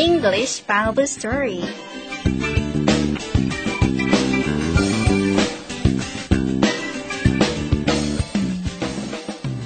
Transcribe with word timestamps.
English 0.00 0.64
Bible 0.66 1.04
Story. 1.04 1.60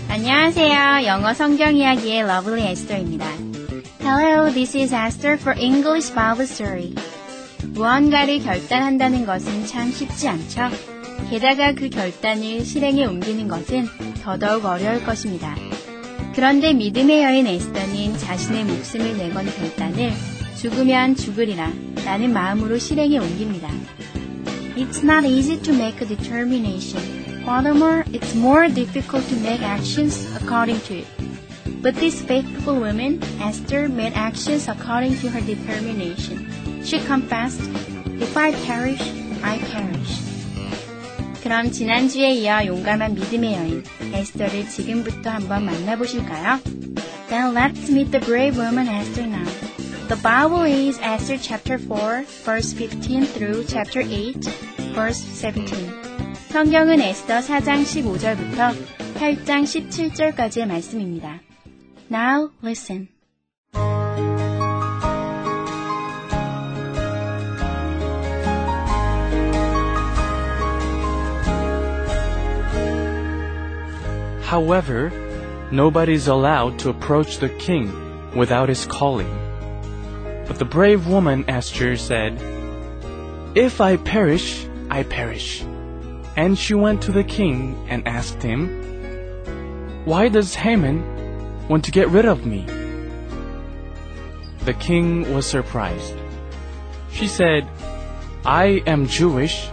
안녕하세요. 0.08 1.06
영어 1.06 1.32
성경 1.34 1.76
이야기의 1.76 2.26
lovely 2.26 2.62
에스터입니다. 2.62 3.24
Hello, 4.00 4.50
this 4.50 4.76
is 4.76 4.92
Esther 4.92 5.38
for 5.38 5.56
English 5.56 6.12
Bible 6.12 6.48
Story. 6.48 6.96
무언가를 7.68 8.40
결단한다는 8.40 9.26
것은 9.26 9.66
참 9.66 9.92
쉽지 9.92 10.26
않죠? 10.26 10.62
게다가 11.30 11.74
그 11.74 11.88
결단을 11.88 12.64
실행에 12.64 13.04
옮기는 13.04 13.46
것은 13.46 13.86
더더욱 14.24 14.64
어려울 14.64 15.04
것입니다. 15.04 15.54
그런데 16.35 16.73
믿음의 16.73 17.23
여인 17.23 17.47
에스더는 17.47 18.17
자신의 18.17 18.65
목숨을 18.65 19.17
내건 19.17 19.45
결단을 19.45 20.13
죽으면 20.57 21.15
죽으리라 21.15 21.71
라는 22.05 22.33
마음으로 22.33 22.77
실행에 22.77 23.17
옮깁니다. 23.17 23.69
It's 24.75 25.03
not 25.03 25.27
easy 25.27 25.61
to 25.61 25.73
make 25.73 26.01
a 26.01 26.07
determination. 26.07 27.19
Furthermore, 27.43 28.03
it's 28.13 28.35
more 28.35 28.67
difficult 28.67 29.27
to 29.29 29.35
make 29.39 29.61
actions 29.61 30.25
according 30.35 30.79
to 30.87 30.99
it. 30.99 31.07
But 31.81 31.95
this 31.95 32.21
faithful 32.21 32.75
woman, 32.75 33.21
Esther, 33.41 33.89
made 33.89 34.13
actions 34.13 34.67
according 34.67 35.17
to 35.19 35.29
her 35.29 35.41
determination. 35.41 36.47
She 36.83 36.99
confessed, 36.99 37.61
If 38.19 38.35
I 38.35 38.51
perish, 38.65 39.01
I 39.43 39.57
perish. 39.71 40.22
그럼 41.44 41.70
지난주에 41.70 42.32
이어 42.32 42.64
용감한 42.64 43.16
믿음의 43.16 43.54
여인 43.54 43.84
에스더를 44.14 44.66
지금부터 44.66 45.28
한번 45.28 45.66
만나보실까요? 45.66 46.58
Then 47.28 47.54
let's 47.54 47.90
meet 47.90 48.10
the 48.10 48.20
brave 48.24 48.58
woman 48.58 48.88
Esther 48.88 49.28
now. 49.28 49.44
The 50.08 50.16
Bible 50.22 50.64
is 50.64 50.98
Esther 51.02 51.36
chapter 51.38 51.76
4, 51.76 52.24
verse 52.46 52.72
15 52.72 53.26
through 53.26 53.66
chapter 53.66 54.00
8, 54.00 54.40
verse 54.94 55.20
17. 55.20 55.68
성경은 56.48 57.02
에스더 57.02 57.40
4장 57.40 57.84
15절부터 57.84 58.72
8장 59.16 59.64
17절까지의 59.64 60.66
말씀입니다. 60.66 61.42
Now 62.10 62.52
listen. 62.62 63.13
However, 74.54 75.10
nobody 75.72 76.12
is 76.12 76.28
allowed 76.28 76.78
to 76.78 76.88
approach 76.88 77.38
the 77.38 77.48
king 77.48 77.90
without 78.36 78.68
his 78.68 78.86
calling. 78.86 79.26
But 80.46 80.60
the 80.60 80.64
brave 80.64 81.08
woman 81.08 81.44
Esther 81.48 81.96
said, 81.96 82.40
If 83.56 83.80
I 83.80 83.96
perish, 83.96 84.64
I 84.92 85.02
perish. 85.02 85.64
And 86.36 86.56
she 86.56 86.74
went 86.74 87.02
to 87.02 87.10
the 87.10 87.24
king 87.24 87.84
and 87.90 88.06
asked 88.06 88.44
him, 88.44 88.68
Why 90.04 90.28
does 90.28 90.54
Haman 90.54 91.02
want 91.66 91.84
to 91.86 91.90
get 91.90 92.08
rid 92.10 92.24
of 92.24 92.46
me? 92.46 92.64
The 94.66 94.74
king 94.74 95.34
was 95.34 95.46
surprised. 95.46 96.14
She 97.10 97.26
said, 97.26 97.68
I 98.44 98.84
am 98.86 99.08
Jewish. 99.08 99.66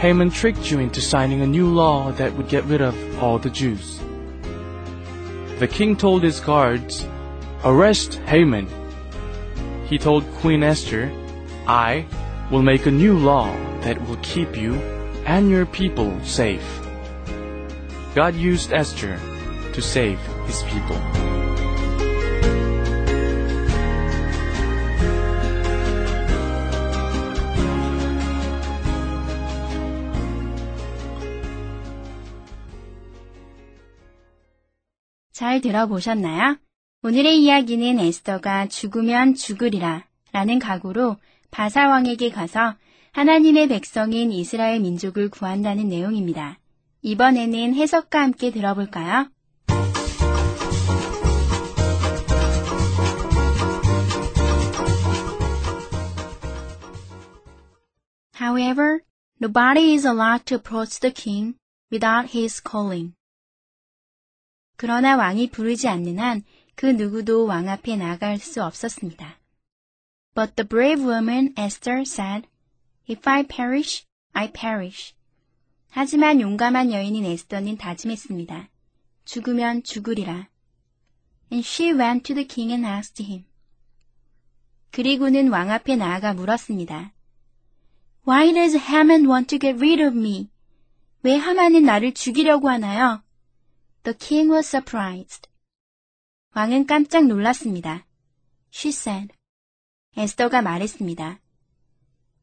Haman 0.00 0.30
tricked 0.30 0.70
you 0.70 0.78
into 0.78 1.02
signing 1.02 1.42
a 1.42 1.46
new 1.46 1.66
law 1.66 2.12
that 2.12 2.32
would 2.36 2.48
get 2.48 2.64
rid 2.64 2.80
of 2.80 2.96
all 3.22 3.38
the 3.38 3.50
Jews. 3.50 3.97
The 5.58 5.66
king 5.66 5.96
told 5.96 6.22
his 6.22 6.38
guards, 6.38 7.04
Arrest 7.64 8.14
Haman. 8.26 8.68
He 9.86 9.98
told 9.98 10.24
Queen 10.34 10.62
Esther, 10.62 11.10
I 11.66 12.06
will 12.48 12.62
make 12.62 12.86
a 12.86 12.92
new 12.92 13.18
law 13.18 13.52
that 13.80 14.00
will 14.06 14.18
keep 14.22 14.56
you 14.56 14.74
and 15.26 15.50
your 15.50 15.66
people 15.66 16.16
safe. 16.22 16.80
God 18.14 18.36
used 18.36 18.72
Esther 18.72 19.18
to 19.72 19.82
save 19.82 20.20
his 20.46 20.62
people. 20.62 21.27
잘 35.58 35.60
들어보셨나요? 35.60 36.56
오늘의 37.02 37.42
이야기는 37.42 37.98
에스더가 37.98 38.68
죽으면 38.68 39.34
죽으리라 39.34 40.04
라는 40.32 40.58
각오로 40.60 41.16
바사왕에게 41.50 42.30
가서 42.30 42.76
하나님의 43.12 43.66
백성인 43.68 44.30
이스라엘 44.30 44.80
민족을 44.80 45.28
구한다는 45.28 45.88
내용입니다. 45.88 46.58
이번에는 47.02 47.74
해석과 47.74 48.22
함께 48.22 48.52
들어볼까요? 48.52 49.30
However, 58.40 59.00
nobody 59.40 59.94
is 59.94 60.06
allowed 60.06 60.44
to 60.46 60.56
approach 60.56 61.00
the 61.00 61.12
king 61.12 61.56
without 61.90 62.36
his 62.36 62.62
calling. 62.62 63.17
그러나 64.78 65.16
왕이 65.16 65.50
부르지 65.50 65.88
않는 65.88 66.18
한 66.18 66.42
그 66.78 66.86
누구도 66.86 67.44
왕 67.44 67.68
앞에 67.68 67.96
나갈 67.96 68.38
수 68.38 68.62
없었습니다. 68.62 69.40
But 70.32 70.54
the 70.54 70.68
brave 70.68 71.04
woman 71.04 71.52
Esther 71.58 72.02
said, 72.02 72.46
If 73.10 73.28
I 73.28 73.42
perish, 73.42 74.04
I 74.32 74.52
perish. 74.52 75.12
하지만 75.90 76.40
용감한 76.40 76.92
여인인 76.92 77.24
에스더는 77.24 77.78
다짐했습니다. 77.78 78.68
죽으면 79.24 79.82
죽으리라. 79.82 80.48
And 81.50 81.66
she 81.66 81.92
went 81.92 82.22
to 82.32 82.36
the 82.36 82.46
king 82.46 82.70
and 82.70 82.86
asked 82.86 83.24
him. 83.24 83.44
그리고는 84.92 85.48
왕 85.48 85.72
앞에 85.72 85.96
나아가 85.96 86.32
물었습니다. 86.32 87.12
Why 88.24 88.52
does 88.52 88.78
Haman 88.78 89.26
want 89.26 89.48
to 89.48 89.58
get 89.58 89.84
rid 89.84 90.00
of 90.00 90.16
me? 90.16 90.48
왜 91.24 91.34
하만은 91.34 91.82
나를 91.82 92.14
죽이려고 92.14 92.68
하나요? 92.68 93.20
The 94.08 94.16
king 94.16 94.50
was 94.50 94.66
surprised. 94.66 95.50
왕은 96.56 96.86
깜짝 96.86 97.26
놀랐습니다. 97.26 98.06
She 98.72 98.88
said. 98.88 99.34
에스더가 100.16 100.62
말했습니다. 100.62 101.38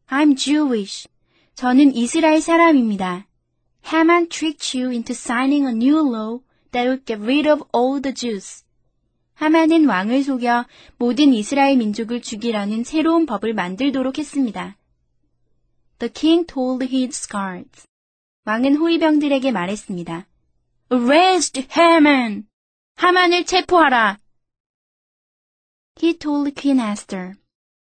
I'm 0.05 0.37
Jewish. 0.37 1.07
저는 1.55 1.95
이스라엘 1.95 2.39
사람입니다. 2.41 3.25
Haman 3.83 4.29
tricked 4.29 4.77
you 4.77 4.91
into 4.91 5.13
signing 5.13 5.65
a 5.65 5.73
new 5.73 6.07
law 6.07 6.43
that 6.69 6.87
would 6.87 7.03
get 7.03 7.19
rid 7.23 7.49
of 7.49 7.63
all 7.75 7.99
the 7.99 8.13
Jews. 8.13 8.63
하만은 9.33 9.87
왕을 9.87 10.21
속여 10.21 10.67
모든 10.97 11.33
이스라엘 11.33 11.77
민족을 11.77 12.21
죽이라는 12.21 12.83
새로운 12.83 13.25
법을 13.25 13.55
만들도록 13.55 14.19
했습니다. 14.19 14.77
The 15.97 16.13
king 16.13 16.45
told 16.45 16.85
his 16.85 17.27
guards. 17.27 17.87
왕은 18.45 18.75
호위병들에게 18.75 19.51
말했습니다. 19.51 20.27
Arrest 20.91 21.67
Haman! 21.75 22.47
하만을 22.97 23.45
체포하라! 23.45 24.19
He 25.99 26.13
told 26.19 26.53
Queen 26.53 26.79
Esther. 26.79 27.33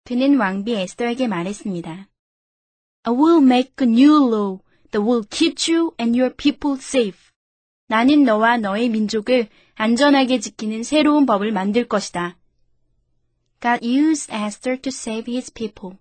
그는 0.03 0.37
왕비 0.37 0.75
에스더에게 0.75 1.27
말했습니다. 1.27 2.07
I 3.05 3.13
will 3.13 3.43
make 3.43 3.73
a 3.81 3.91
new 3.91 4.27
law 4.27 4.59
that 4.91 4.99
will 4.99 5.25
keep 5.27 5.55
you 5.67 5.95
and 5.99 6.15
your 6.15 6.35
people 6.35 6.77
safe. 6.77 7.31
나는 7.87 8.25
너와 8.25 8.57
너의 8.57 8.89
민족을 8.89 9.49
안전하게 9.73 10.39
지키는 10.39 10.83
새로운 10.83 11.25
법을 11.25 11.51
만들 11.51 11.87
것이다. 11.87 12.37
God 13.59 13.83
used 13.83 14.31
Esther 14.31 14.79
to 14.79 14.89
save 14.89 15.33
his 15.33 15.51
people. 15.51 15.97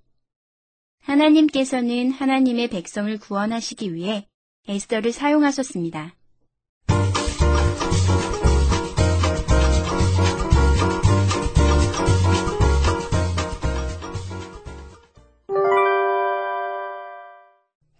하나님께서는 1.00 2.11
하나님의 2.11 2.69
백성을 2.69 3.19
구원하시기 3.19 3.95
위해 3.95 4.29
에스더를 4.69 5.12
사용하셨습니다. 5.12 6.17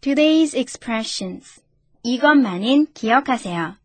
Today's 0.03 0.53
expressions. 0.59 1.63
이것만은 2.03 2.89
기억하세요. 2.93 3.77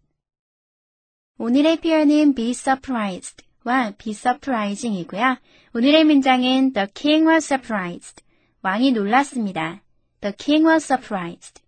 오늘의 1.38 1.80
표현은 1.80 2.34
be 2.34 2.50
surprised 2.50 3.46
와 3.64 3.92
be 4.00 4.14
surprising이고요. 4.14 5.38
오늘의 5.76 6.06
문장은 6.06 6.74
The 6.74 6.88
king 6.96 7.30
was 7.30 7.46
surprised. 7.46 8.24
왕이 8.64 8.94
놀랐습니다. 8.94 9.84
The 10.22 10.34
king 10.36 10.68
was 10.68 10.84
surprised. 10.86 11.62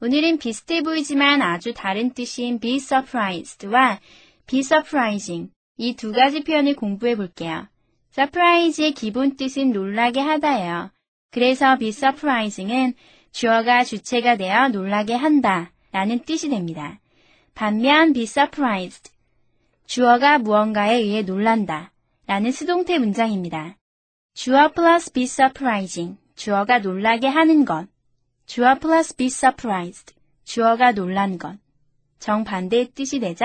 오늘은 0.00 0.38
비슷해 0.38 0.82
보이지만 0.82 1.40
아주 1.40 1.72
다른 1.72 2.14
뜻인 2.14 2.58
be 2.58 2.78
surprised와 2.78 4.00
be 4.48 4.58
surprising 4.58 5.52
이 5.78 5.94
두 5.94 6.10
가지 6.10 6.42
표현을 6.42 6.74
공부해 6.74 7.14
볼게요. 7.14 7.68
surprise의 8.12 8.90
기본 8.94 9.36
뜻은 9.36 9.70
놀라게 9.70 10.18
하다예요. 10.18 10.90
그래서 11.30 11.78
be 11.78 11.90
surprising은 11.90 12.94
주어가 13.32 13.82
주체가 13.82 14.36
되어 14.36 14.68
놀라게 14.68 15.14
한다. 15.14 15.72
라는 15.90 16.20
뜻이 16.20 16.48
됩니다. 16.48 17.00
반면 17.54 18.12
be 18.12 18.22
surprised. 18.22 19.10
주어가 19.86 20.38
무언가에 20.38 20.96
의해 20.96 21.22
놀란다. 21.22 21.92
라는 22.26 22.52
수동태 22.52 22.98
문장입니다. 22.98 23.76
주어 24.34 24.72
플러스 24.72 25.12
be 25.12 25.24
surprising. 25.24 26.18
주어가 26.34 26.78
놀라게 26.78 27.26
하는 27.26 27.64
것. 27.64 27.88
주어 28.46 28.76
플러스 28.76 29.16
be 29.16 29.26
surprised. 29.26 30.14
주어가 30.44 30.92
놀란 30.92 31.38
것. 31.38 31.58
정반대의 32.20 32.92
뜻이 32.94 33.18
되죠? 33.18 33.44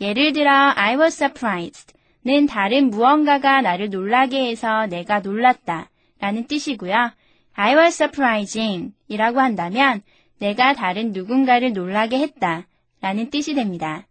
예를 0.00 0.32
들어 0.32 0.50
I 0.76 0.96
was 0.96 1.14
surprised. 1.14 1.94
는 2.26 2.46
다른 2.46 2.90
무언가가 2.90 3.60
나를 3.60 3.90
놀라게 3.90 4.48
해서 4.48 4.86
내가 4.86 5.20
놀랐다. 5.20 5.90
라는 6.20 6.46
뜻이고요. 6.46 7.12
I 7.54 7.76
was 7.76 7.94
surprising 7.94 8.94
이라고 9.08 9.40
한다면 9.40 10.02
내가 10.38 10.74
다른 10.74 11.12
누군가를 11.12 11.72
놀라게 11.72 12.18
했다 12.18 12.66
라는 13.00 13.30
뜻이 13.30 13.54
됩니다. 13.54 14.06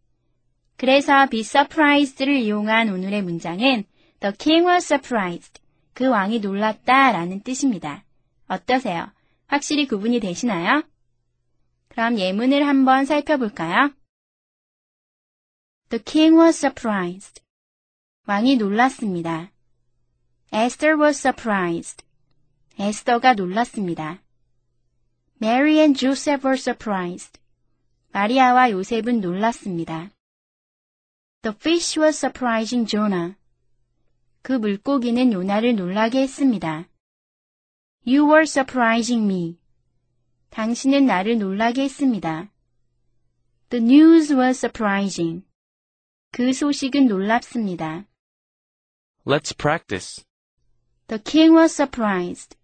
그래서 0.78 1.28
be 1.28 1.42
surprised를 1.42 2.36
이용한 2.36 2.90
오늘의 2.90 3.22
문장은 3.22 3.84
The 4.19 4.34
king 4.38 4.68
was 4.68 4.86
surprised. 4.86 5.62
그 5.94 6.07
왕이 6.07 6.40
놀랐다 6.40 7.12
라는 7.12 7.42
뜻입니다. 7.42 8.04
어떠세요? 8.48 9.12
확실히 9.48 9.88
구분이 9.88 10.19
되시나요? 10.19 10.84
그럼 11.90 12.18
예문을 12.18 12.68
한번 12.68 13.06
살펴볼까요? 13.06 13.92
The 15.90 16.04
king 16.04 16.40
was 16.40 16.57
surprised. 16.57 17.42
왕이 18.25 18.56
놀랐습니다. 18.56 19.51
Esther 20.51 21.00
was 21.00 21.19
surprised. 21.19 22.04
에스더가 22.80 23.34
놀랐습니다. 23.34 24.22
Mary 25.42 25.80
and 25.80 26.00
Joseph 26.00 26.48
were 26.48 26.58
surprised. 26.58 27.40
마리아와 28.12 28.72
요셉은 28.72 29.22
놀랐습니다. 29.22 30.12
The 31.44 31.56
fish 31.56 32.00
was 32.00 32.18
surprising 32.18 32.90
Jonah. 32.90 33.36
그 34.42 34.54
물고기는 34.54 35.34
요나를 35.34 35.75
놀라게 35.75 36.22
했습니다. 36.22 36.90
You 38.06 38.25
were 38.25 38.44
surprising 38.44 39.26
me. 39.26 39.60
당신은 40.50 41.06
나를 41.06 41.38
놀라게 41.40 41.84
했습니다. 41.84 42.52
The 43.69 43.84
news 43.84 44.34
was 44.34 44.58
surprising. 44.58 45.46
그 46.31 46.54
소식은 46.54 47.08
놀랍습니다. 47.08 48.06
Let's 49.26 49.56
practice. 49.58 50.26
The 51.08 51.22
king 51.24 51.56
was 51.56 51.74
surprised. 51.74 52.58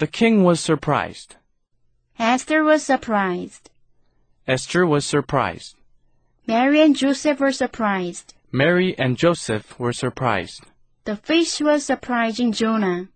The 0.00 0.06
king 0.06 0.44
was 0.44 0.60
surprised. 0.60 1.36
Esther 2.18 2.64
was 2.64 2.82
surprised. 2.82 3.68
Esther 4.48 4.86
was 4.86 5.04
surprised. 5.04 5.76
Mary 6.46 6.80
and 6.80 6.96
Joseph 6.96 7.38
were 7.38 7.52
surprised. 7.52 8.32
Mary 8.50 8.98
and 8.98 9.18
Joseph 9.18 9.78
were 9.78 9.92
surprised. 9.92 10.62
The 11.04 11.16
fish 11.16 11.60
was 11.60 11.84
surprising 11.84 12.52
Jonah. 12.52 13.10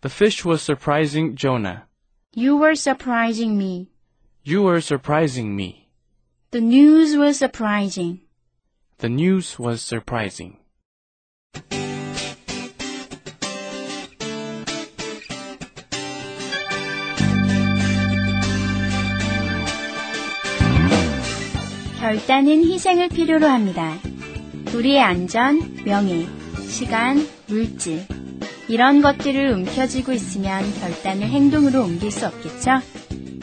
The 0.00 0.08
fish 0.08 0.44
was 0.44 0.62
surprising 0.62 1.36
Jonah. 1.36 1.86
You 2.34 2.56
were 2.56 2.74
surprising 2.74 3.56
me. 3.56 3.92
You 4.42 4.62
were 4.62 4.80
surprising 4.80 5.54
me. 5.54 5.90
The 6.50 6.60
news 6.60 7.16
was 7.16 7.38
surprising. 7.38 8.22
The 8.98 9.08
news 9.08 9.60
was 9.60 9.80
surprising. 9.80 10.56
결단은 22.00 22.64
희생을 22.64 23.10
필요로 23.10 23.46
합니다. 23.46 23.94
우리의 24.74 25.02
안전, 25.02 25.76
명예, 25.84 26.26
시간, 26.66 27.28
물질, 27.46 28.06
이런 28.68 29.02
것들을 29.02 29.52
움켜쥐고 29.52 30.12
있으면 30.12 30.64
결단을 30.80 31.28
행동으로 31.28 31.82
옮길 31.82 32.10
수 32.10 32.26
없겠죠? 32.26 32.80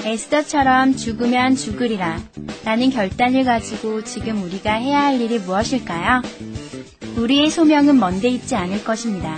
에스더처럼 0.03 0.95
죽으면 0.95 1.55
죽으리라 1.55 2.19
라는 2.65 2.89
결단을 2.89 3.43
가지고 3.43 4.03
지금 4.03 4.41
우리가 4.41 4.73
해야 4.73 5.03
할 5.03 5.21
일이 5.21 5.37
무엇일까요? 5.37 6.23
우리의 7.15 7.51
소명은 7.51 7.99
먼데 7.99 8.29
있지 8.29 8.55
않을 8.55 8.83
것입니다. 8.83 9.37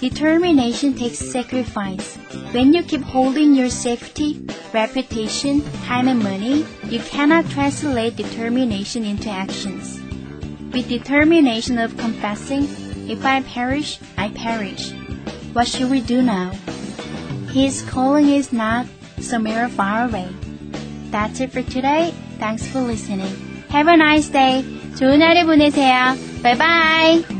Determination 0.00 0.94
takes 0.94 1.18
sacrifice. 1.18 2.16
When 2.52 2.72
you 2.72 2.82
keep 2.82 3.02
holding 3.02 3.54
your 3.54 3.70
safety, 3.70 4.44
reputation, 4.72 5.62
time 5.84 6.08
and 6.08 6.22
money, 6.22 6.66
you 6.90 6.98
cannot 7.00 7.48
translate 7.50 8.16
determination 8.16 9.04
into 9.04 9.30
actions. 9.30 10.00
With 10.72 10.88
determination 10.88 11.78
of 11.78 11.96
confessing, 11.96 12.66
if 13.08 13.24
I 13.24 13.42
perish, 13.42 13.98
I 14.18 14.30
perish. 14.30 14.92
What 15.52 15.68
should 15.68 15.90
we 15.90 16.00
do 16.00 16.22
now? 16.22 16.50
His 17.52 17.82
calling 17.82 18.28
is 18.28 18.52
not 18.52 18.86
somewhere 19.20 19.68
far 19.68 20.06
away. 20.06 20.28
That's 21.10 21.40
it 21.40 21.52
for 21.52 21.62
today. 21.62 22.14
Thanks 22.38 22.66
for 22.66 22.80
listening. 22.80 23.30
Have 23.68 23.88
a 23.88 23.96
nice 23.96 24.28
day. 24.28 24.64
좋은 24.96 25.22
하루 25.22 25.46
보내세요. 25.46 26.16
Bye 26.42 26.56
bye. 26.56 27.35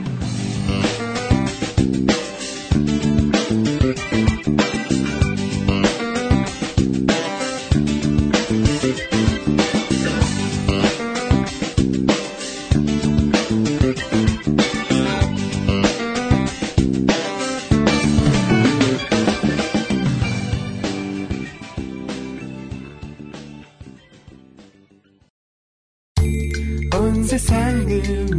sendim 27.40 28.37